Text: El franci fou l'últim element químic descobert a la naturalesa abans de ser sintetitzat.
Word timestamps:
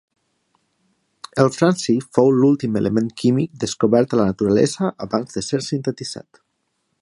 El 1.43 1.49
franci 1.57 1.95
fou 2.17 2.31
l'últim 2.37 2.79
element 2.81 3.11
químic 3.23 3.53
descobert 3.65 4.17
a 4.17 4.19
la 4.23 4.27
naturalesa 4.31 4.91
abans 5.07 5.37
de 5.39 5.45
ser 5.51 5.61
sintetitzat. 5.69 6.43